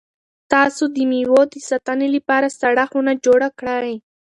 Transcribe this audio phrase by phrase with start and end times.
[0.53, 3.95] تاسو د مېوو د ساتنې لپاره سړه خونه جوړه کړئ.